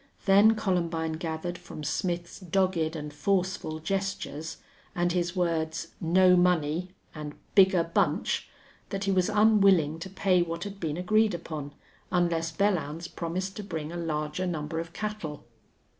Then 0.25 0.55
Columbine 0.55 1.11
gathered 1.19 1.59
from 1.59 1.83
Smith's 1.83 2.39
dogged 2.39 2.95
and 2.95 3.13
forceful 3.13 3.77
gestures, 3.77 4.57
and 4.95 5.11
his 5.11 5.35
words, 5.35 5.89
"no 6.01 6.35
money" 6.35 6.89
and 7.13 7.35
"bigger 7.53 7.83
bunch," 7.83 8.49
that 8.89 9.03
he 9.03 9.11
was 9.11 9.29
unwilling 9.29 9.99
to 9.99 10.09
pay 10.09 10.41
what 10.41 10.63
had 10.63 10.79
been 10.79 10.97
agreed 10.97 11.35
upon 11.35 11.75
unless 12.11 12.51
Belllounds 12.51 13.07
promised 13.15 13.55
to 13.57 13.63
bring 13.63 13.91
a 13.91 13.95
larger 13.95 14.47
number 14.47 14.79
of 14.79 14.91
cattle. 14.91 15.45